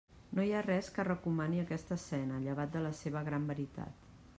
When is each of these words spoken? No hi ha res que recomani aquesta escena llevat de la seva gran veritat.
No 0.37 0.45
hi 0.45 0.53
ha 0.59 0.63
res 0.67 0.89
que 0.95 1.05
recomani 1.09 1.61
aquesta 1.65 1.95
escena 2.01 2.43
llevat 2.49 2.77
de 2.79 2.87
la 2.89 2.97
seva 3.05 3.27
gran 3.33 3.51
veritat. 3.53 4.15